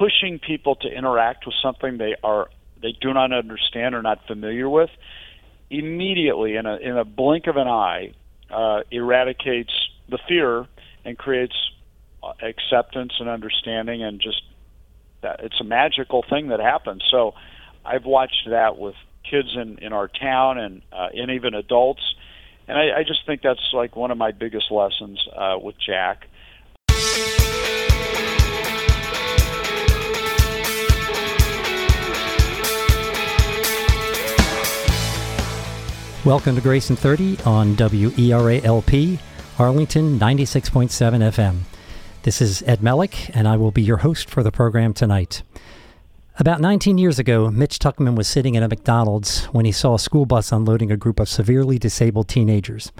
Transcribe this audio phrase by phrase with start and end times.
[0.00, 2.48] pushing people to interact with something they are
[2.80, 4.88] they do not understand or not familiar with
[5.68, 8.14] immediately in a in a blink of an eye
[8.50, 9.72] uh, eradicates
[10.08, 10.66] the fear
[11.04, 11.54] and creates
[12.22, 14.42] uh, acceptance and understanding and just
[15.20, 17.04] that it's a magical thing that happens.
[17.10, 17.34] So
[17.84, 18.94] i've watched that with
[19.30, 22.02] kids in in our town and uh, and even adults.
[22.66, 26.24] And I, I just think that's like one of my biggest lessons uh, with jack
[36.26, 39.18] Welcome to Grace in 30 on WERALP,
[39.58, 41.60] Arlington 96.7 FM.
[42.24, 45.42] This is Ed Melick, and I will be your host for the program tonight.
[46.38, 49.98] About 19 years ago, Mitch Tuckman was sitting at a McDonald's when he saw a
[49.98, 52.92] school bus unloading a group of severely disabled teenagers.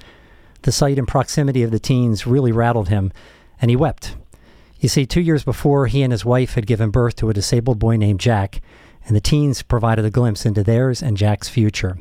[0.63, 3.13] The sight and proximity of the teens really rattled him,
[3.61, 4.17] and he wept.
[4.79, 7.79] You see, two years before, he and his wife had given birth to a disabled
[7.79, 8.63] boy named Jack,
[9.05, 11.99] and the teens provided a glimpse into theirs and Jack's future.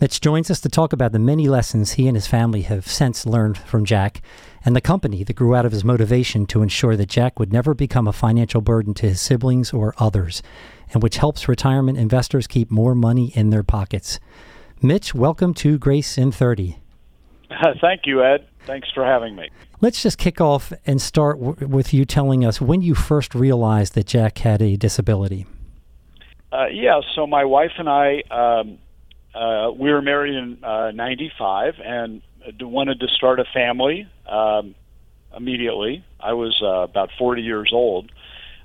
[0.00, 3.26] Mitch joins us to talk about the many lessons he and his family have since
[3.26, 4.22] learned from Jack
[4.64, 7.74] and the company that grew out of his motivation to ensure that Jack would never
[7.74, 10.42] become a financial burden to his siblings or others,
[10.94, 14.18] and which helps retirement investors keep more money in their pockets.
[14.80, 16.78] Mitch, welcome to Grace in 30.
[17.82, 18.46] Thank you, Ed.
[18.64, 19.50] Thanks for having me.
[19.82, 23.94] Let's just kick off and start w- with you telling us when you first realized
[23.96, 25.44] that Jack had a disability.
[26.50, 28.78] Uh, yeah, so my wife and I um,
[29.34, 32.22] uh, we were married in uh, 95 and
[32.60, 34.74] wanted to start a family um,
[35.36, 36.04] immediately.
[36.18, 38.10] I was uh, about 40 years old.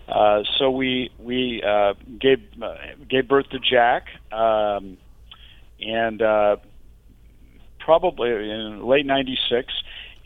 [0.08, 2.76] Uh, so we we uh, gave uh,
[3.10, 4.98] gave birth to Jack, um,
[5.82, 6.58] and uh,
[7.80, 9.74] probably in late '96,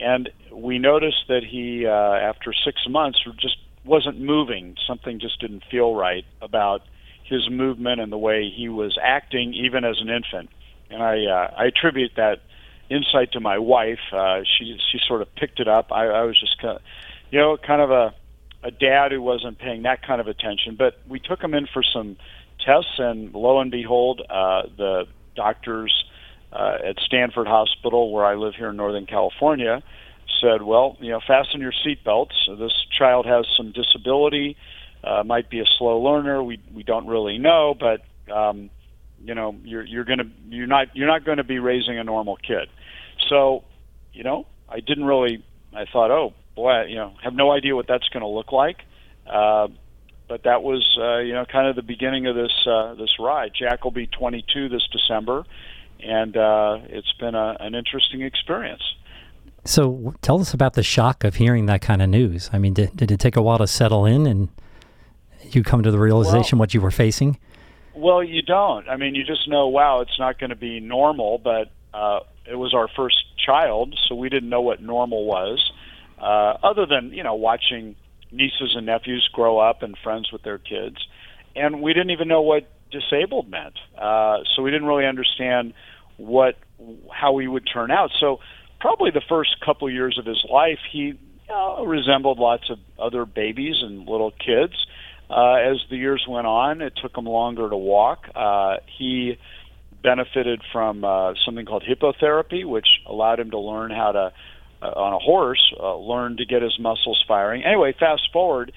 [0.02, 4.76] and we noticed that he, uh, after six months, just wasn't moving.
[4.86, 6.82] Something just didn't feel right about
[7.30, 10.50] his movement and the way he was acting even as an infant.
[10.90, 12.42] And I uh, I attribute that
[12.90, 14.00] insight to my wife.
[14.12, 15.92] Uh, she she sort of picked it up.
[15.92, 16.82] I, I was just kind of,
[17.32, 18.14] you know, kind of a
[18.64, 20.76] a dad who wasn't paying that kind of attention.
[20.78, 22.18] But we took him in for some
[22.66, 25.06] tests, and lo and behold, uh, the
[25.36, 26.04] doctors
[26.52, 29.84] uh, at Stanford Hospital, where I live here in Northern California,
[30.42, 32.58] said, "Well, you know, fasten your seatbelts.
[32.58, 34.58] This child has some disability."
[35.04, 36.44] Uh, might be a slow learner.
[36.44, 38.02] We we don't really know, but
[38.32, 38.70] um,
[39.24, 42.38] you know you're you're gonna you're not you're not going to be raising a normal
[42.38, 42.70] kid.
[43.30, 43.64] So
[44.14, 45.44] you know I didn't really
[45.74, 48.78] I thought oh boy you know have no idea what that's going to look like.
[49.26, 49.68] Uh,
[50.28, 53.52] but that was uh, you know kind of the beginning of this uh, this ride.
[53.58, 55.46] Jack will be 22 this December,
[56.00, 58.84] and uh, it's been a, an interesting experience.
[59.66, 62.50] So tell us about the shock of hearing that kind of news.
[62.54, 64.50] I mean, did, did it take a while to settle in and
[65.56, 67.38] you come to the realization well, what you were facing?
[67.96, 68.88] Well, you don't.
[68.88, 72.56] I mean, you just know, wow, it's not going to be normal, but uh, it
[72.56, 75.72] was our first child, so we didn't know what normal was,
[76.20, 77.96] uh, other than, you know, watching
[78.32, 80.98] nieces and nephews grow up and friends with their kids.
[81.56, 83.78] And we didn't even know what disabled meant.
[83.98, 85.74] Uh, so we didn't really understand
[86.18, 86.58] what
[87.12, 88.12] how he would turn out.
[88.20, 88.40] So
[88.80, 91.18] probably the first couple of years of his life, he you
[91.50, 94.74] know, resembled lots of other babies and little kids.
[95.30, 98.26] Uh, as the years went on, it took him longer to walk.
[98.34, 99.38] Uh, he
[100.02, 104.34] benefited from uh, something called hippotherapy, which allowed him to learn how to,
[104.82, 107.64] uh, on a horse, uh, learn to get his muscles firing.
[107.64, 108.72] Anyway, fast forward,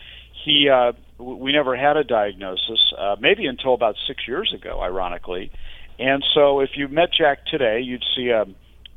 [0.44, 5.52] he uh, we never had a diagnosis, uh, maybe until about six years ago, ironically.
[5.98, 8.46] And so, if you met Jack today, you'd see a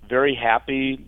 [0.10, 1.06] very happy,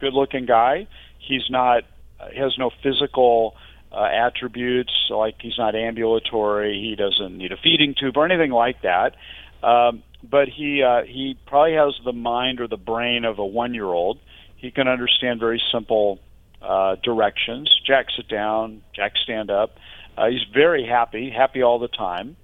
[0.00, 0.86] good-looking guy.
[1.18, 1.82] He's not,
[2.18, 3.54] uh, has no physical
[3.92, 8.82] uh, attributes like he's not ambulatory, he doesn't need a feeding tube or anything like
[8.82, 9.14] that.
[9.62, 13.74] Um, but he uh, he probably has the mind or the brain of a one
[13.74, 14.18] year old.
[14.56, 16.18] He can understand very simple
[16.62, 17.70] uh, directions.
[17.86, 19.76] Jack sit down, Jack stand up.
[20.16, 22.36] Uh, he's very happy, happy all the time,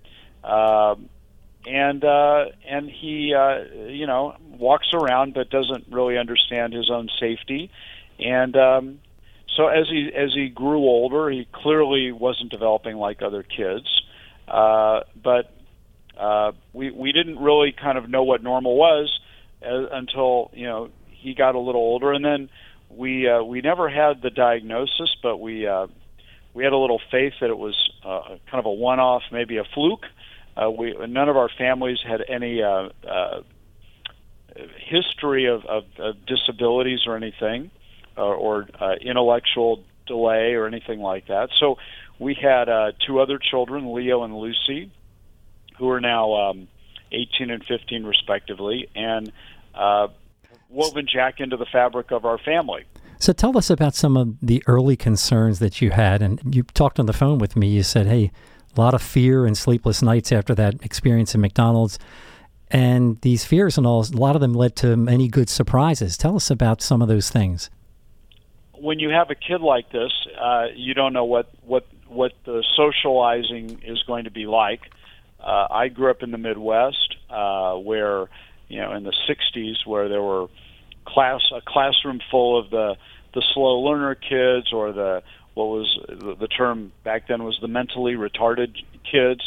[0.44, 0.94] uh,
[1.66, 7.08] and uh, and he uh, you know walks around but doesn't really understand his own
[7.18, 7.70] safety,
[8.18, 8.98] and um,
[9.56, 13.86] so as he as he grew older, he clearly wasn't developing like other kids.
[14.48, 15.52] Uh, but
[16.18, 19.20] uh, we we didn't really kind of know what normal was
[19.60, 22.48] as, until you know he got a little older, and then
[22.90, 25.86] we uh, we never had the diagnosis, but we uh,
[26.54, 29.64] we had a little faith that it was uh, kind of a one-off, maybe a
[29.64, 30.06] fluke.
[30.56, 33.42] Uh, we none of our families had any uh, uh,
[34.78, 37.70] history of, of, of disabilities or anything
[38.16, 41.50] or, uh, intellectual delay or anything like that.
[41.58, 41.76] So
[42.18, 44.90] we had uh, two other children, Leo and Lucy,
[45.78, 46.68] who are now um,
[47.10, 49.32] 18 and 15 respectively, and
[49.74, 50.08] uh,
[50.68, 52.84] woven Jack into the fabric of our family.
[53.18, 56.22] So tell us about some of the early concerns that you had.
[56.22, 57.68] And you talked on the phone with me.
[57.68, 58.32] You said, hey,
[58.76, 61.98] a lot of fear and sleepless nights after that experience in McDonald's.
[62.68, 66.16] And these fears and all, a lot of them led to many good surprises.
[66.16, 67.70] Tell us about some of those things.
[68.82, 72.64] When you have a kid like this, uh, you don't know what, what, what the
[72.76, 74.81] socializing is going to be like.
[75.38, 78.29] Uh, I grew up in the Midwest, uh, where
[78.69, 80.49] you know in the '60s, where there were
[81.05, 82.96] class a classroom full of the
[83.34, 85.23] the slow learner kids, or the
[85.55, 88.75] what was the, term back then was the mentally retarded
[89.11, 89.40] kids,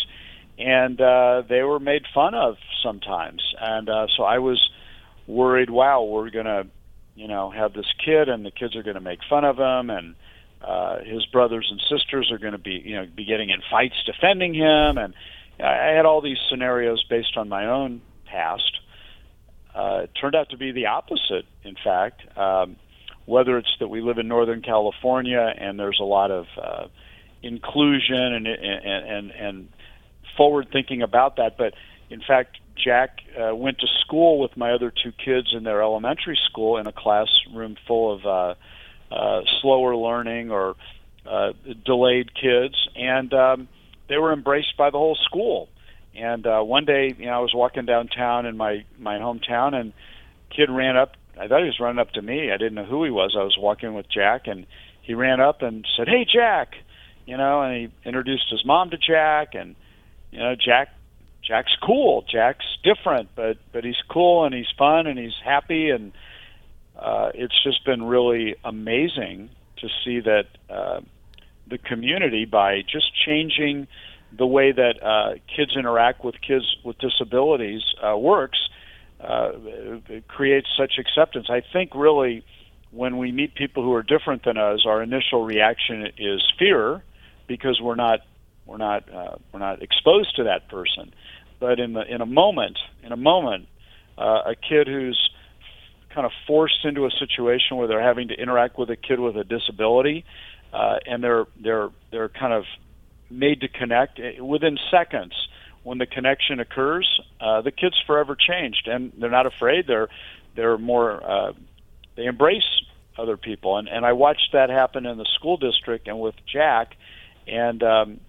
[0.60, 3.42] and uh, they were made fun of sometimes.
[3.60, 4.70] And uh, so I was
[5.28, 5.70] worried.
[5.70, 6.66] Wow, we're gonna
[7.16, 9.90] you know have this kid, and the kids are going to make fun of him,
[9.90, 10.16] and
[10.62, 13.96] uh, his brothers and sisters are going to be you know be getting in fights
[14.06, 15.14] defending him, and
[15.60, 18.80] I had all these scenarios based on my own past.
[19.74, 22.22] Uh, it turned out to be the opposite, in fact.
[22.38, 22.78] Um,
[23.26, 26.88] whether it's that we live in Northern California and there's a lot of uh,
[27.42, 29.70] inclusion and, and, and, and
[30.38, 31.74] forward thinking about that, but
[32.10, 36.40] in fact, Jack uh, went to school with my other two kids in their elementary
[36.50, 40.76] school in a classroom full of uh, uh, slower learning or
[41.26, 41.54] uh,
[41.86, 43.68] delayed kids, and um,
[44.10, 45.70] they were embraced by the whole school.
[46.16, 49.94] And uh, one day, you know, I was walking downtown in my my hometown, and
[50.56, 51.14] kid ran up.
[51.40, 52.52] I thought he was running up to me.
[52.52, 53.36] I didn't know who he was.
[53.38, 54.66] I was walking with Jack, and
[55.02, 56.76] he ran up and said, "Hey, Jack,"
[57.26, 59.76] you know, and he introduced his mom to Jack, and
[60.32, 60.90] you know, Jack
[61.48, 62.24] Jack's cool.
[62.30, 66.12] Jack's different, but but he's cool and he's fun and he's happy, and
[66.98, 70.48] uh, it's just been really amazing to see that.
[70.70, 71.02] Uh,
[71.68, 73.88] the community by just changing
[74.32, 78.70] the way that uh, kids interact with kids with disabilities uh, works
[79.22, 79.52] uh,
[80.28, 81.48] creates such acceptance.
[81.50, 82.46] I think really
[82.92, 87.04] when we meet people who are different than us, our initial reaction is fear
[87.48, 88.20] because we're not
[88.66, 91.14] we're not uh, we're not exposed to that person.
[91.66, 93.68] But in the in a moment, in a moment,
[94.18, 95.20] uh, a kid who's
[96.14, 99.36] kind of forced into a situation where they're having to interact with a kid with
[99.36, 100.26] a disability
[100.76, 102.66] uh, and they're they're they're kind of
[103.30, 105.34] made to connect eh, within seconds.
[105.84, 107.08] When the connection occurs,
[107.40, 109.86] uh, the kids forever changed, and they're not afraid.
[109.88, 110.10] They're
[110.56, 111.54] they're more uh,
[112.18, 112.64] they embrace
[113.18, 116.96] other people, and and I watched that happen in the school district and with Jack,
[117.48, 118.20] and um,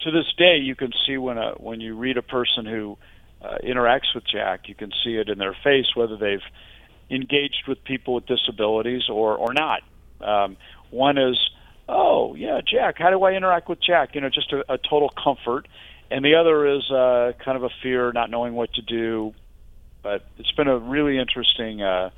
[0.00, 2.98] to this day you can see when a when you read a person who
[3.42, 6.40] uh, interacts with Jack, you can see it in their face whether they've
[7.10, 9.82] engaged with people with disabilities or or not.
[10.20, 10.56] Um,
[10.90, 11.38] one is,
[11.88, 12.96] oh yeah, Jack.
[12.98, 14.14] How do I interact with Jack?
[14.14, 15.68] You know, just a, a total comfort.
[16.08, 19.34] And the other is uh, kind of a fear, not knowing what to do.
[20.02, 22.10] But it's been a really interesting uh,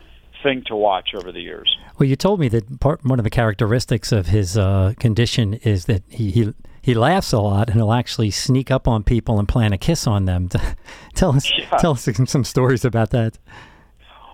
[0.42, 1.74] thing to watch over the years.
[1.98, 5.86] Well, you told me that part one of the characteristics of his uh, condition is
[5.86, 6.54] that he, he
[6.88, 10.06] he laughs a lot and he'll actually sneak up on people and plant a kiss
[10.06, 10.48] on them.
[11.14, 11.76] tell us yeah.
[11.76, 13.36] tell us some stories about that.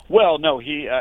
[0.08, 1.00] Well, no, he uh,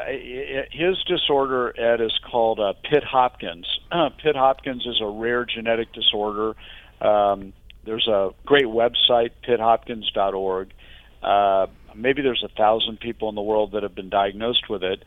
[0.71, 3.67] his disorder Ed is called uh, Pitt Hopkins.
[3.91, 6.55] Uh, Pitt Hopkins is a rare genetic disorder.
[6.99, 7.53] Um,
[7.85, 10.73] there's a great website, pitthopkins.org.
[11.21, 15.03] Uh, maybe there's a thousand people in the world that have been diagnosed with it,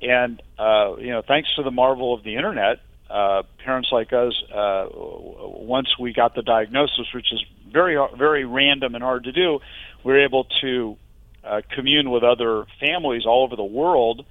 [0.00, 2.78] and uh, you know, thanks to the marvel of the internet,
[3.10, 8.94] uh, parents like us, uh, once we got the diagnosis, which is very very random
[8.94, 9.58] and hard to do,
[10.04, 10.96] we we're able to
[11.44, 14.24] uh, commune with other families all over the world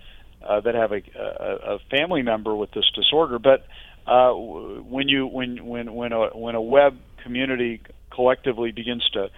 [0.47, 3.39] uh, that have a, a, a family member with this disorder.
[3.39, 3.65] But
[4.07, 7.81] uh, when you when when when a when a web community
[8.11, 9.29] collectively begins to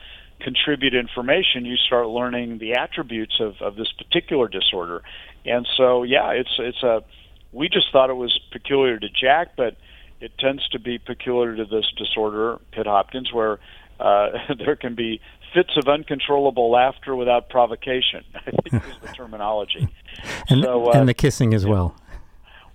[0.41, 5.01] contribute information, you start learning the attributes of, of this particular disorder.
[5.45, 7.03] And so, yeah, it's it's a
[7.51, 9.75] we just thought it was peculiar to Jack, but
[10.19, 13.59] it tends to be peculiar to this disorder, Pitt Hopkins, where
[13.99, 15.21] uh, there can be
[15.53, 18.23] fits of uncontrollable laughter without provocation.
[18.35, 19.89] I think is the terminology.
[20.49, 21.95] and, so, uh, and the kissing as well.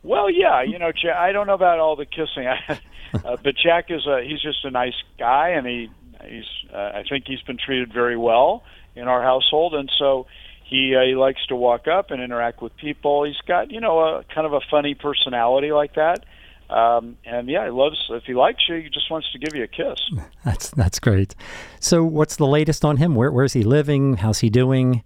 [0.02, 2.46] Well, yeah, you know, Jack, I don't know about all the kissing,
[3.24, 5.90] uh, but Jack is a he's just a nice guy, and he
[6.28, 8.62] he's uh, I think he's been treated very well
[8.94, 10.26] in our household, and so
[10.68, 13.24] he uh, he likes to walk up and interact with people.
[13.24, 16.24] He's got you know a kind of a funny personality like that,
[16.68, 17.96] um, and yeah, he loves.
[18.10, 20.00] If he likes you, he just wants to give you a kiss.
[20.44, 21.34] That's that's great.
[21.80, 23.14] So, what's the latest on him?
[23.14, 24.18] Where where's he living?
[24.18, 25.02] How's he doing?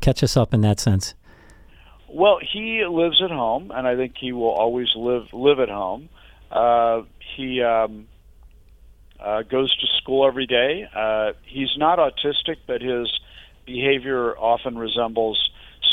[0.00, 1.14] Catch us up in that sense.
[2.08, 6.10] Well, he lives at home, and I think he will always live live at home.
[6.50, 7.02] Uh,
[7.36, 8.08] he um,
[9.18, 10.86] uh, goes to school every day.
[10.94, 13.08] Uh, he's not autistic, but his
[13.72, 15.38] behavior often resembles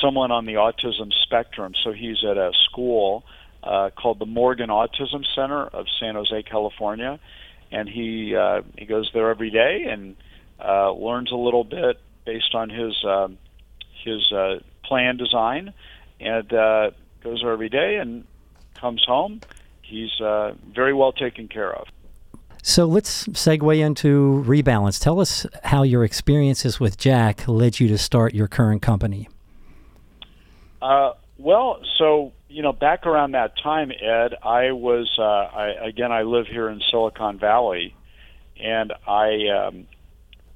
[0.02, 1.74] someone on the autism spectrum.
[1.84, 3.24] So he's at a school
[3.64, 7.20] uh, called the Morgan Autism Center of San Jose, California,
[7.72, 10.16] and he uh, he goes there every day and
[10.64, 13.38] uh, learns a little bit based on his um,
[14.04, 15.74] his uh, plan design,
[16.20, 16.92] and uh,
[17.24, 18.26] goes there every day and
[18.76, 19.42] comes home.
[19.82, 21.88] He's uh, very well taken care of.
[22.68, 25.02] So let's segue into Rebalance.
[25.02, 29.30] Tell us how your experiences with Jack led you to start your current company.
[30.82, 36.12] Uh, well, so you know, back around that time, Ed, I was uh, I, again.
[36.12, 37.96] I live here in Silicon Valley,
[38.62, 39.88] and I um,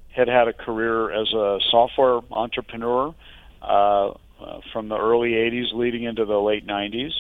[0.10, 3.16] had had a career as a software entrepreneur
[3.62, 4.14] uh, uh,
[4.74, 7.14] from the early '80s leading into the late '90s.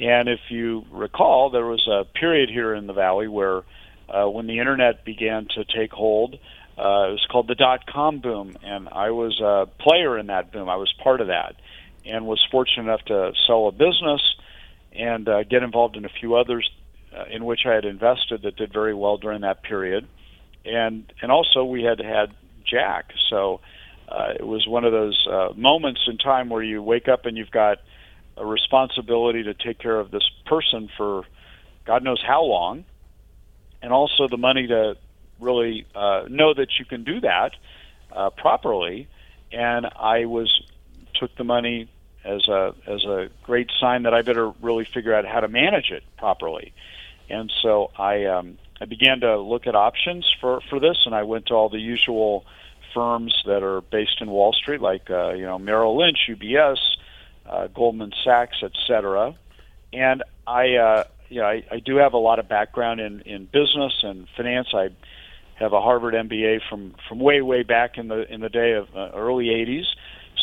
[0.00, 3.62] And if you recall, there was a period here in the valley where,
[4.08, 6.34] uh, when the internet began to take hold,
[6.76, 10.52] uh, it was called the dot com boom, and I was a player in that
[10.52, 10.68] boom.
[10.68, 11.56] I was part of that
[12.04, 14.22] and was fortunate enough to sell a business
[14.92, 16.70] and uh, get involved in a few others
[17.16, 20.06] uh, in which I had invested that did very well during that period.
[20.64, 22.34] And and also we had had
[22.64, 23.60] Jack, so
[24.08, 27.36] uh, it was one of those uh, moments in time where you wake up and
[27.36, 27.78] you've got
[28.36, 31.24] a responsibility to take care of this person for
[31.86, 32.84] God knows how long,
[33.84, 34.96] and also the money to
[35.38, 37.50] really uh, know that you can do that
[38.10, 39.08] uh, properly.
[39.52, 40.50] And I was
[41.14, 41.88] took the money
[42.24, 45.90] as a as a great sign that I better really figure out how to manage
[45.90, 46.72] it properly.
[47.28, 51.24] And so I um, I began to look at options for for this, and I
[51.24, 52.46] went to all the usual
[52.94, 56.78] firms that are based in Wall Street, like uh, you know Merrill Lynch, UBS,
[57.44, 59.34] uh, Goldman Sachs, etc.
[59.92, 61.04] And I uh,
[61.40, 64.68] know I, I do have a lot of background in in business and finance.
[64.74, 64.88] I
[65.54, 68.88] have a Harvard MBA from from way way back in the in the day of
[68.94, 69.84] uh, early 80s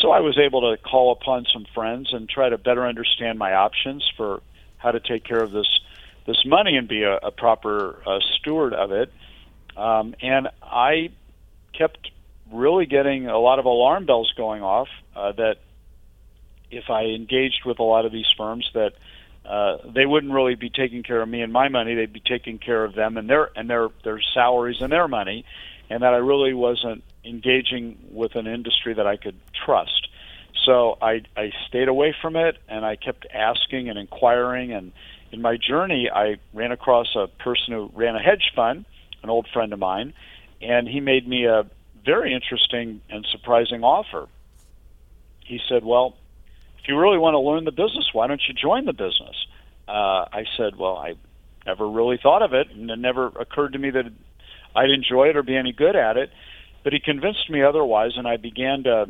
[0.01, 3.53] so I was able to call upon some friends and try to better understand my
[3.53, 4.41] options for
[4.77, 5.67] how to take care of this
[6.25, 9.11] this money and be a, a proper uh, steward of it.
[9.75, 11.09] Um, and I
[11.73, 12.11] kept
[12.51, 15.57] really getting a lot of alarm bells going off uh, that
[16.69, 18.93] if I engaged with a lot of these firms that
[19.45, 22.57] uh, they wouldn't really be taking care of me and my money; they'd be taking
[22.59, 25.45] care of them and their and their their salaries and their money,
[25.89, 30.07] and that I really wasn't engaging with an industry that I could trust.
[30.65, 34.73] So I, I stayed away from it and I kept asking and inquiring.
[34.73, 34.91] And
[35.31, 38.85] in my journey, I ran across a person who ran a hedge fund,
[39.23, 40.13] an old friend of mine,
[40.61, 41.65] and he made me a
[42.05, 44.27] very interesting and surprising offer.
[45.39, 46.15] He said, Well,
[46.81, 49.35] if you really want to learn the business, why don't you join the business?
[49.87, 51.13] Uh, I said, Well, I
[51.65, 54.05] never really thought of it, and it never occurred to me that
[54.75, 56.31] I'd enjoy it or be any good at it.
[56.83, 59.09] But he convinced me otherwise, and I began to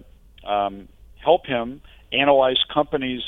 [0.49, 0.89] um,
[1.23, 3.21] help him analyze companies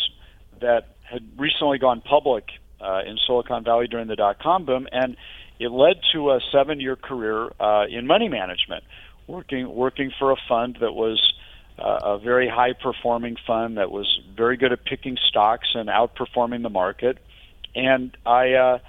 [0.59, 2.45] that had recently gone public
[2.81, 5.15] uh, in Silicon Valley during the dot com boom, and
[5.59, 8.83] it led to a seven year career uh, in money management,
[9.27, 11.33] working working for a fund that was
[11.77, 16.63] uh, a very high performing fund that was very good at picking stocks and outperforming
[16.63, 17.17] the market,
[17.75, 18.53] and I.
[18.53, 18.79] Uh,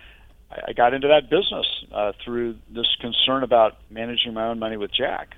[0.69, 4.93] I got into that business uh, through this concern about managing my own money with
[4.93, 5.35] Jack.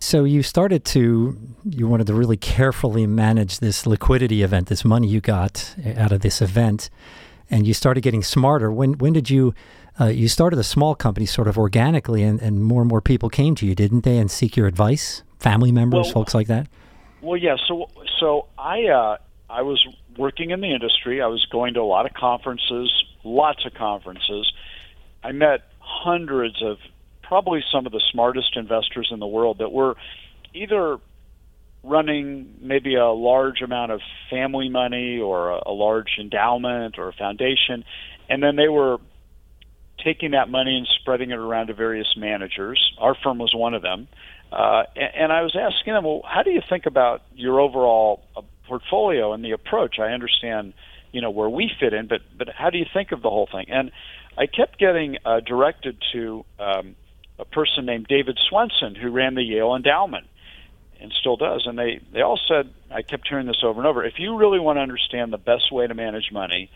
[0.00, 5.06] So you started to, you wanted to really carefully manage this liquidity event, this money
[5.06, 6.90] you got out of this event,
[7.48, 8.72] and you started getting smarter.
[8.72, 9.54] When when did you?
[9.98, 13.30] Uh, you started a small company sort of organically, and, and more and more people
[13.30, 15.22] came to you, didn't they, and seek your advice?
[15.38, 16.66] Family members, well, folks like that.
[17.26, 17.56] Well, yeah.
[17.66, 17.86] So
[18.20, 19.16] so I uh,
[19.50, 19.84] I was
[20.16, 21.20] working in the industry.
[21.20, 22.92] I was going to a lot of conferences,
[23.24, 24.52] lots of conferences.
[25.24, 26.76] I met hundreds of
[27.24, 29.96] probably some of the smartest investors in the world that were
[30.54, 30.98] either
[31.82, 37.12] running maybe a large amount of family money or a, a large endowment or a
[37.12, 37.84] foundation,
[38.28, 38.98] and then they were
[40.04, 42.92] taking that money and spreading it around to various managers.
[43.00, 44.06] Our firm was one of them.
[44.52, 48.42] Uh, and, I was asking them, well, how do you think about your overall uh,
[48.68, 49.98] portfolio and the approach?
[49.98, 50.72] I understand,
[51.12, 53.48] you know, where we fit in, but but how do you think of the whole
[53.50, 53.66] thing?
[53.68, 53.90] And
[54.38, 56.94] I kept getting uh, directed to um,
[57.38, 60.26] a person named David Swensen who ran the Yale Endowment
[61.00, 61.66] and still does.
[61.66, 64.60] And they, they all said, I kept hearing this over and over, if you really
[64.60, 66.70] want to understand the best way to manage money,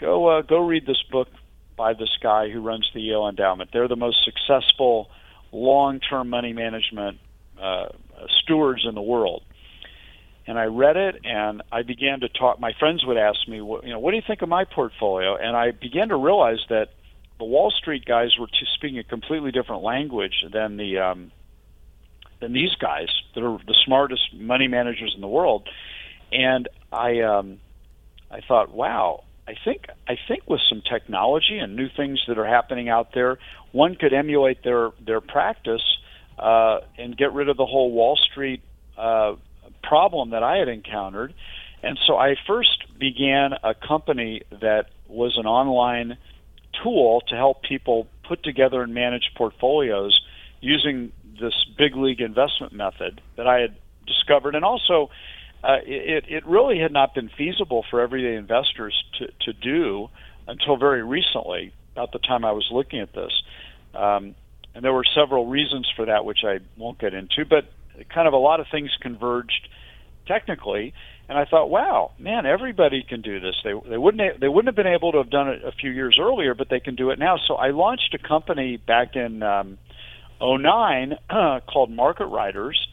[0.00, 1.28] go, uh, go read this book
[1.76, 3.70] by this guy who runs the Yale Endowment.
[3.72, 5.08] They're the most successful
[5.52, 7.18] long term money management
[7.60, 7.86] uh,
[8.42, 9.42] stewards in the world.
[10.46, 12.58] And I read it, and I began to talk.
[12.58, 15.56] My friends would ask me, "You know, what do you think of my portfolio?" And
[15.56, 16.88] I began to realize that
[17.38, 21.30] the Wall Street guys were speaking a completely different language than the um,
[22.40, 25.68] than these guys that are the smartest money managers in the world.
[26.32, 27.60] And I um,
[28.30, 32.46] I thought, wow, I think I think with some technology and new things that are
[32.46, 33.38] happening out there,
[33.72, 35.82] one could emulate their their practice
[36.38, 38.62] uh, and get rid of the whole Wall Street
[38.96, 39.34] uh,
[39.82, 41.34] problem that I had encountered.
[41.82, 46.16] And so I first began a company that was an online
[46.82, 50.20] tool to help people put together and manage portfolios
[50.60, 55.10] using this big league investment method that I had discovered, and also
[55.62, 60.08] uh, it, it really had not been feasible for everyday investors to, to do
[60.46, 63.32] until very recently, about the time I was looking at this.
[63.94, 64.34] Um,
[64.74, 67.64] and there were several reasons for that, which I won't get into, but
[68.12, 69.68] kind of a lot of things converged
[70.26, 70.94] technically.
[71.28, 73.54] And I thought, wow, man, everybody can do this.
[73.62, 76.18] They they wouldn't they wouldn't have been able to have done it a few years
[76.20, 77.36] earlier, but they can do it now.
[77.46, 79.78] So I launched a company back in um,
[80.42, 82.86] 09 uh, called Market Riders,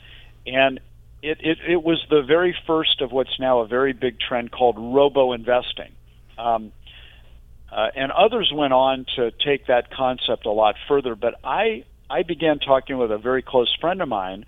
[0.46, 0.80] and
[1.22, 4.78] it, it, it was the very first of what's now a very big trend called
[4.78, 5.92] robo investing.
[6.38, 6.72] Um,
[7.72, 12.24] uh, and others went on to take that concept a lot further, but I, I
[12.24, 14.46] began talking with a very close friend of mine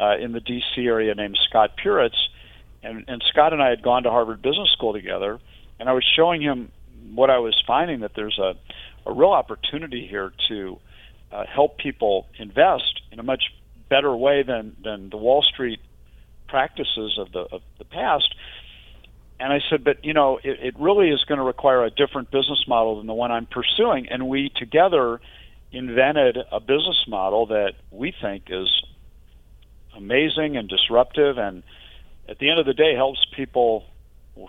[0.00, 0.84] uh, in the D.C.
[0.84, 2.16] area named Scott Puritz,
[2.82, 5.38] and, and Scott and I had gone to Harvard Business School together,
[5.78, 6.72] and I was showing him
[7.14, 8.54] what I was finding that there's a,
[9.06, 10.78] a real opportunity here to
[11.30, 13.42] uh, help people invest in a much
[13.88, 15.78] better way than, than the Wall Street
[16.48, 18.34] practices of the of the past.
[19.40, 22.30] And I said, but you know, it, it really is going to require a different
[22.30, 24.08] business model than the one I'm pursuing.
[24.08, 25.20] And we together
[25.72, 28.68] invented a business model that we think is
[29.96, 31.62] amazing and disruptive, and
[32.28, 33.84] at the end of the day, helps people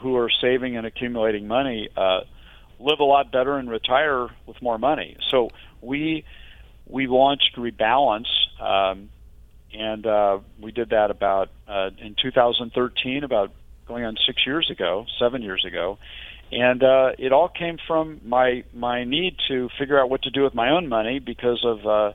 [0.02, 2.22] who are saving and accumulating money uh,
[2.80, 5.18] live a lot better and retire with more money.
[5.32, 5.50] So
[5.82, 6.25] we
[6.88, 8.28] we launched Rebalance.
[8.60, 9.10] Um,
[9.77, 13.52] and uh, we did that about uh, in 2013, about
[13.88, 15.97] going on six years ago, seven years ago,
[16.52, 20.43] and uh, it all came from my my need to figure out what to do
[20.43, 22.13] with my own money because of uh,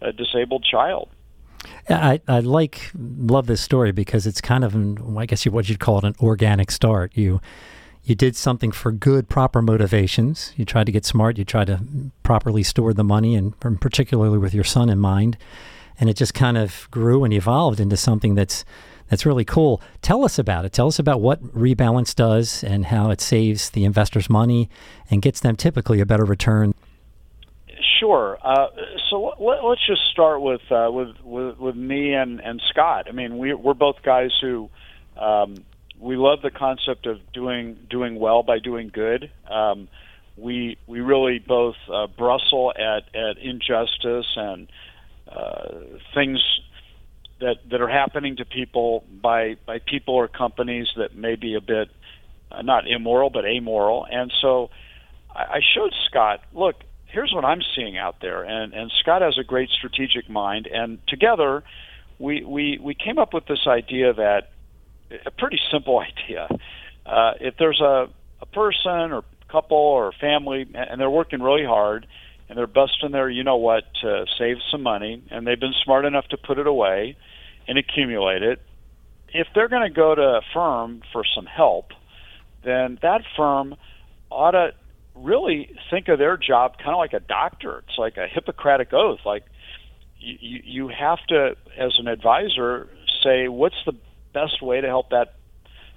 [0.00, 1.08] a disabled child.
[1.88, 5.68] I, I like love this story because it's kind of an, I guess you, what
[5.68, 7.12] you'd call it an organic start.
[7.14, 7.40] You
[8.02, 10.52] you did something for good, proper motivations.
[10.56, 11.38] You tried to get smart.
[11.38, 11.80] You tried to
[12.22, 15.38] properly store the money, and particularly with your son in mind
[15.98, 18.64] and it just kind of grew and evolved into something that's
[19.08, 19.82] that's really cool.
[20.00, 20.72] Tell us about it.
[20.72, 24.70] Tell us about what Rebalance does and how it saves the investors money
[25.10, 26.74] and gets them typically a better return.
[28.00, 28.38] Sure.
[28.42, 28.68] Uh,
[29.10, 33.06] so let, us just start with, uh, with, with with me and, and Scott.
[33.08, 34.70] I mean, we, we're both guys who
[35.18, 35.64] um,
[36.00, 39.30] we love the concept of doing doing well by doing good.
[39.48, 39.88] Um,
[40.36, 44.68] we we really both uh, bristle at, at injustice and
[46.14, 46.40] things
[47.40, 51.60] that that are happening to people by by people or companies that may be a
[51.60, 51.88] bit
[52.50, 54.06] uh, not immoral but amoral.
[54.10, 54.70] And so
[55.34, 59.38] I, I showed Scott, look, here's what I'm seeing out there, and and Scott has
[59.38, 61.64] a great strategic mind, and together
[62.18, 64.50] we we we came up with this idea that
[65.26, 66.48] a pretty simple idea.
[67.04, 68.08] Uh, if there's a
[68.40, 72.06] a person or couple or family and they're working really hard
[72.48, 76.04] and they're busting their you know what to save some money and they've been smart
[76.04, 77.16] enough to put it away
[77.66, 78.60] and accumulate it.
[79.32, 81.90] If they're going to go to a firm for some help
[82.64, 83.74] then that firm
[84.30, 84.70] ought to
[85.14, 87.84] really think of their job kind of like a doctor.
[87.86, 89.44] It's like a hippocratic oath like
[90.18, 92.88] you you have to as an advisor
[93.22, 93.94] say what's the
[94.32, 95.34] best way to help that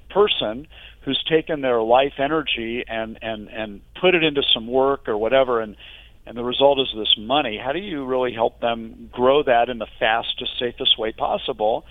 [0.10, 0.68] person
[1.02, 5.62] who's taken their life energy and and and put it into some work or whatever
[5.62, 5.76] and
[6.28, 7.58] and the result is this money.
[7.64, 11.86] How do you really help them grow that in the fastest, safest way possible?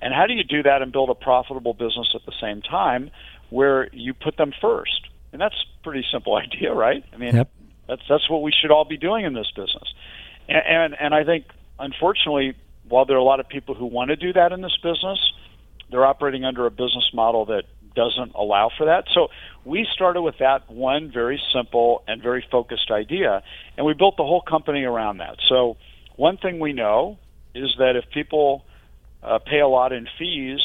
[0.00, 3.10] And how do you do that and build a profitable business at the same time
[3.50, 5.08] where you put them first?
[5.32, 7.04] And that's a pretty simple idea, right?
[7.12, 7.50] I mean, yep.
[7.86, 9.92] that's that's what we should all be doing in this business.
[10.48, 11.44] And, and and I think
[11.78, 12.54] unfortunately,
[12.88, 15.18] while there are a lot of people who want to do that in this business,
[15.90, 19.04] they're operating under a business model that doesn't allow for that.
[19.14, 19.28] So
[19.64, 23.42] we started with that one very simple and very focused idea,
[23.76, 25.36] and we built the whole company around that.
[25.48, 25.76] So
[26.16, 27.18] one thing we know
[27.54, 28.64] is that if people
[29.22, 30.60] uh, pay a lot in fees,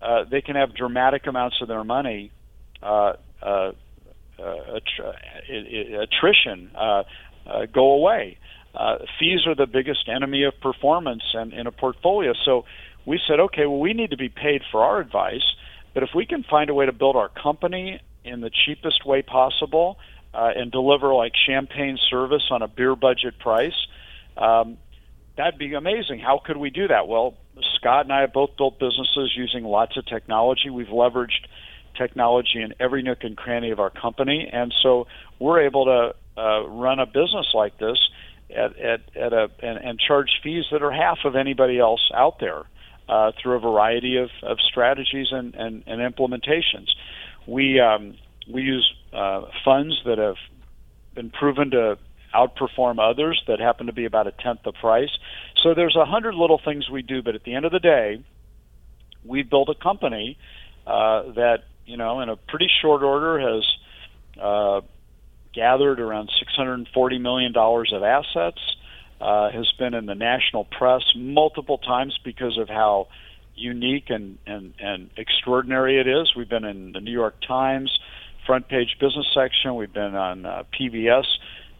[0.00, 2.30] uh, they can have dramatic amounts of their money
[2.82, 3.72] uh, uh,
[4.38, 4.78] uh
[6.00, 7.02] attrition uh,
[7.46, 8.38] uh, go away.
[8.74, 12.32] Uh, fees are the biggest enemy of performance and in a portfolio.
[12.44, 12.64] So
[13.06, 15.42] we said, okay, well, we need to be paid for our advice.
[15.94, 19.22] But if we can find a way to build our company in the cheapest way
[19.22, 19.98] possible,
[20.34, 23.86] uh, and deliver like champagne service on a beer budget price,
[24.36, 24.78] um,
[25.36, 26.20] that'd be amazing.
[26.20, 27.08] How could we do that?
[27.08, 27.34] Well,
[27.76, 30.70] Scott and I have both built businesses using lots of technology.
[30.70, 31.46] We've leveraged
[31.96, 35.06] technology in every nook and cranny of our company, and so
[35.38, 37.98] we're able to uh, run a business like this
[38.50, 42.38] at, at, at a and, and charge fees that are half of anybody else out
[42.38, 42.64] there
[43.08, 46.88] uh, through a variety of, of strategies and, and, and implementations.
[47.46, 48.16] We um,
[48.52, 50.36] we use uh, funds that have
[51.14, 51.98] been proven to
[52.34, 55.10] outperform others that happen to be about a tenth the price.
[55.62, 58.22] So there's a hundred little things we do, but at the end of the day,
[59.24, 60.38] we built a company
[60.86, 64.80] uh, that you know in a pretty short order has uh,
[65.54, 68.60] gathered around 640 million dollars of assets.
[69.20, 73.08] Uh, has been in the national press multiple times because of how
[73.56, 76.32] unique and, and, and extraordinary it is.
[76.36, 77.98] We've been in the New York Times
[78.46, 79.74] front page business section.
[79.74, 81.24] We've been on uh, PBS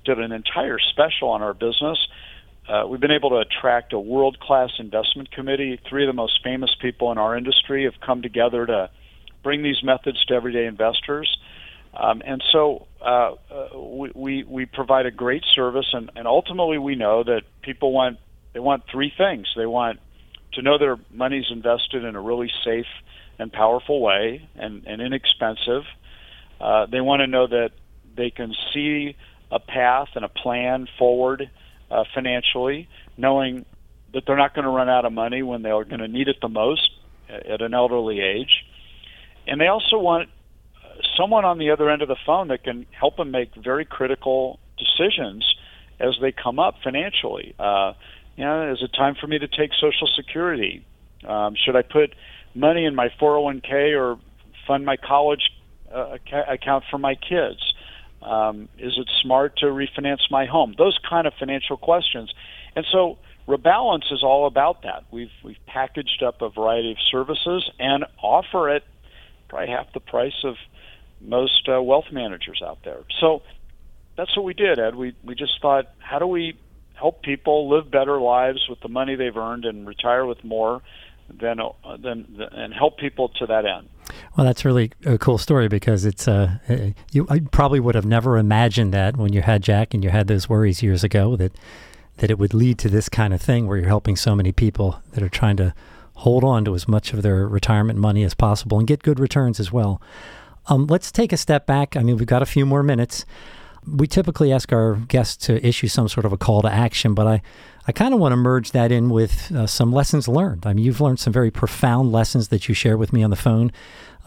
[0.09, 1.99] did an entire special on our business.
[2.69, 5.79] Uh, we've been able to attract a world class investment committee.
[5.89, 8.91] Three of the most famous people in our industry have come together to
[9.43, 11.39] bring these methods to everyday investors.
[11.95, 13.79] Um, and so uh, uh,
[14.15, 18.19] we, we, provide a great service, and, and ultimately we know that people want
[18.53, 19.47] they want three things.
[19.57, 20.01] They want
[20.55, 22.87] to know their money's invested in a really safe
[23.39, 25.85] and powerful way and, and inexpensive.
[26.61, 27.71] Uh, they want to know that
[28.17, 29.17] they can see
[29.51, 31.51] a path and a plan forward
[31.91, 33.65] uh, financially, knowing
[34.13, 36.37] that they're not going to run out of money when they're going to need it
[36.41, 36.91] the most
[37.29, 38.65] at an elderly age.
[39.47, 40.29] And they also want
[41.19, 44.59] someone on the other end of the phone that can help them make very critical
[44.79, 45.45] decisions
[46.01, 47.55] as they come up financially.
[47.59, 47.93] Uh,
[48.37, 50.85] you know, is it time for me to take Social Security?
[51.27, 52.15] Um, should I put
[52.55, 54.19] money in my 401k or
[54.67, 55.43] fund my college
[55.93, 56.17] uh,
[56.49, 57.59] account for my kids?
[58.23, 60.75] Um, is it smart to refinance my home?
[60.79, 62.33] Those kind of financial questions.
[62.77, 65.05] And so Rebalance is all about that.
[65.11, 68.85] We've we've packaged up a variety of services and offer it
[69.49, 70.57] probably half the price of
[71.21, 73.01] most uh, wealth managers out there.
[73.21, 73.43] So
[74.17, 74.95] that's what we did, Ed.
[74.95, 76.59] We we just thought, how do we
[76.95, 80.83] help people live better lives with the money they've earned and retire with more
[81.29, 81.59] than
[82.01, 83.89] than and help people to that end.
[84.37, 86.59] Well, that's really a cool story because it's uh,
[87.13, 90.27] you I probably would have never imagined that when you had Jack and you had
[90.27, 91.53] those worries years ago that
[92.17, 95.03] that it would lead to this kind of thing where you're helping so many people
[95.13, 95.75] that are trying to
[96.15, 99.61] hold on to as much of their retirement money as possible and get good returns
[99.61, 100.01] as well.
[100.69, 101.97] Um, let's take a step back.
[101.97, 103.25] I mean, we've got a few more minutes.
[103.87, 107.27] We typically ask our guests to issue some sort of a call to action, but
[107.27, 107.43] I,
[107.87, 110.67] I kind of want to merge that in with uh, some lessons learned.
[110.67, 113.37] I mean, you've learned some very profound lessons that you share with me on the
[113.37, 113.73] phone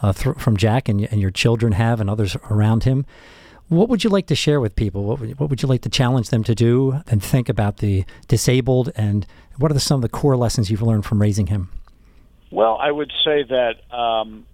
[0.02, 3.06] uh, th- from Jack and, and your children have and others around him.
[3.68, 5.04] What would you like to share with people?
[5.04, 8.04] What would, what would you like to challenge them to do and think about the
[8.26, 8.90] disabled?
[8.96, 9.26] And
[9.58, 11.70] what are the, some of the core lessons you've learned from raising him?
[12.50, 14.44] Well, I would say that um,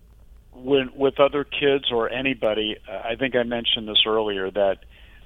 [0.58, 4.78] when, with other kids or anybody, I think I mentioned this earlier, that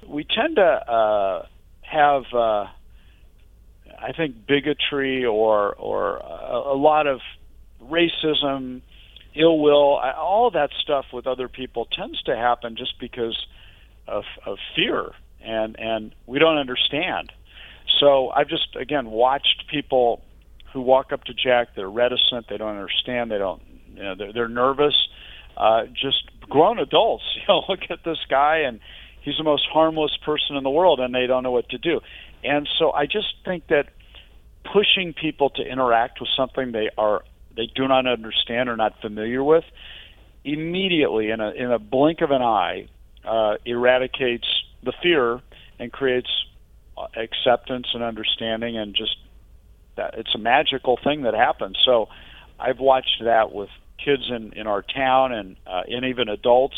[0.07, 1.45] we tend to uh,
[1.81, 2.23] have.
[2.33, 2.67] Uh,
[3.95, 7.21] I think bigotry or or a, a lot of
[7.81, 8.81] racism,
[9.33, 13.45] ill will, all that stuff with other people tends to happen just because
[14.07, 17.31] of, of fear and and we don't understand.
[17.99, 20.21] So I've just again watched people
[20.71, 21.69] who walk up to Jack.
[21.75, 22.47] They're reticent.
[22.49, 23.29] They don't understand.
[23.29, 23.61] They don't.
[23.95, 24.95] You know, they're, they're nervous.
[25.55, 27.23] Uh, just grown adults.
[27.35, 28.79] You know, look at this guy and
[29.21, 32.01] he's the most harmless person in the world, and they don't know what to do.
[32.43, 33.89] And so I just think that
[34.71, 37.23] pushing people to interact with something they are
[37.55, 39.63] they do not understand or not familiar with
[40.43, 42.87] immediately in a in a blink of an eye
[43.25, 44.47] uh, eradicates
[44.83, 45.41] the fear
[45.79, 46.29] and creates
[46.97, 49.17] uh, acceptance and understanding and just
[49.95, 51.77] that it's a magical thing that happens.
[51.85, 52.09] So
[52.59, 53.69] I've watched that with
[54.03, 56.75] kids in in our town and uh, and even adults,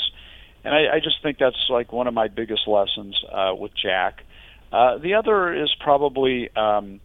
[0.64, 4.24] and I, I just think that's like one of my biggest lessons uh, with Jack.
[4.72, 7.00] Uh, the other is probably, um,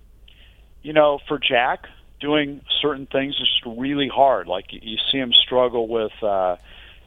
[0.82, 1.86] you know, for Jack,
[2.20, 4.48] doing certain things is just really hard.
[4.48, 6.56] Like you see him struggle with, uh,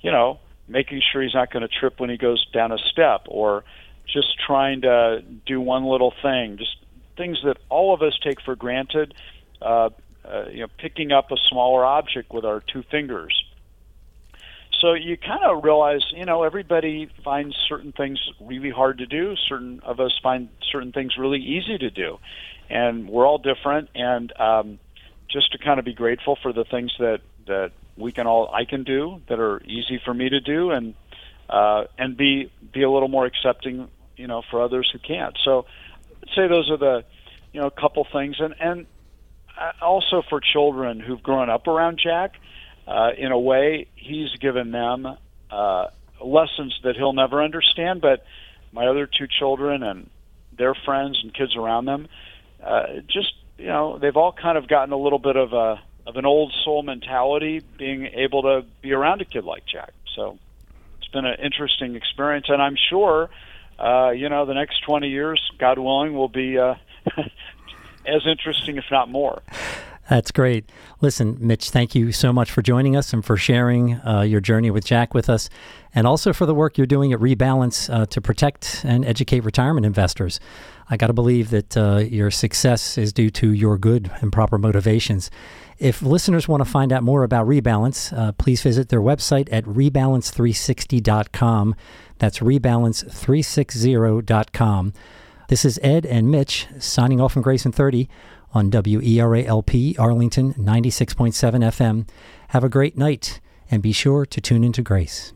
[0.01, 3.23] you know, making sure he's not going to trip when he goes down a step,
[3.27, 3.63] or
[4.07, 6.77] just trying to do one little thing, just
[7.17, 9.13] things that all of us take for granted.
[9.61, 9.89] Uh,
[10.25, 13.43] uh, you know, picking up a smaller object with our two fingers.
[14.83, 19.35] So you kind of realize, you know, everybody finds certain things really hard to do.
[19.47, 22.19] Certain of us find certain things really easy to do,
[22.69, 23.89] and we're all different.
[23.95, 24.79] And um,
[25.29, 28.65] just to kind of be grateful for the things that that we can all I
[28.65, 30.95] can do that are easy for me to do, and
[31.49, 35.37] uh, and be be a little more accepting, you know, for others who can't.
[35.45, 35.65] So,
[36.23, 37.05] I'd say those are the,
[37.53, 38.85] you know, a couple things, and and
[39.81, 42.33] also for children who've grown up around Jack,
[42.87, 45.07] uh, in a way, he's given them
[45.49, 45.87] uh,
[46.21, 48.01] lessons that he'll never understand.
[48.01, 48.25] But
[48.71, 50.09] my other two children and
[50.57, 52.07] their friends and kids around them,
[52.63, 56.17] uh, just you know, they've all kind of gotten a little bit of a of
[56.17, 59.93] an old soul mentality, being able to be around a kid like Jack.
[60.15, 60.37] So
[60.97, 63.29] it's been an interesting experience, and I'm sure,
[63.79, 66.75] uh, you know, the next 20 years, God willing, will be uh,
[68.05, 69.41] as interesting, if not more.
[70.09, 70.69] That's great.
[70.99, 74.69] Listen, Mitch, thank you so much for joining us and for sharing uh, your journey
[74.69, 75.49] with Jack with us,
[75.95, 79.85] and also for the work you're doing at Rebalance uh, to protect and educate retirement
[79.85, 80.41] investors.
[80.89, 84.57] I got to believe that uh, your success is due to your good and proper
[84.57, 85.31] motivations.
[85.79, 89.63] If listeners want to find out more about Rebalance, uh, please visit their website at
[89.63, 91.75] rebalance360.com.
[92.19, 94.93] That's rebalance360.com.
[95.49, 98.07] This is Ed and Mitch signing off from Grace in 30
[98.53, 102.07] on WERALP Arlington 96.7 FM.
[102.49, 105.33] Have a great night and be sure to tune into Grace.